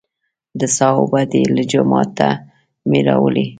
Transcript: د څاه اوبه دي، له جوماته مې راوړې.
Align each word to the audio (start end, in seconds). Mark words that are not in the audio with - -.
د 0.59 0.61
څاه 0.75 0.95
اوبه 0.99 1.21
دي، 1.31 1.43
له 1.55 1.63
جوماته 1.71 2.29
مې 2.89 2.99
راوړې. 3.07 3.45